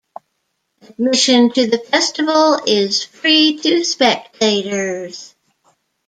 [0.81, 5.35] Admission to the festival is free to spectators.